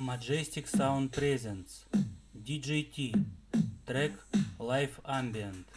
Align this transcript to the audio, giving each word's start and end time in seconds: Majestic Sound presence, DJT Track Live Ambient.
Majestic 0.00 0.66
Sound 0.66 1.12
presence, 1.12 1.84
DJT 2.34 3.12
Track 3.86 4.12
Live 4.58 4.98
Ambient. 5.04 5.68